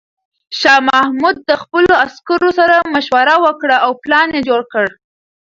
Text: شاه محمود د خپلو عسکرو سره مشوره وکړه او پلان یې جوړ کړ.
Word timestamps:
شاه 0.59 0.79
محمود 0.89 1.35
د 1.49 1.51
خپلو 1.61 1.91
عسکرو 2.05 2.49
سره 2.59 2.75
مشوره 2.95 3.35
وکړه 3.45 3.75
او 3.85 3.91
پلان 4.03 4.27
یې 4.35 4.41
جوړ 4.49 4.61
کړ. 4.73 4.85